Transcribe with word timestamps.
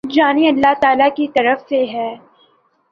یعنی 0.09 0.47
اﷲ 0.49 0.73
تعالی 0.81 1.09
کی 1.15 1.27
طرف 1.27 1.61
سے 1.69 1.85
ہے۔ 1.85 2.15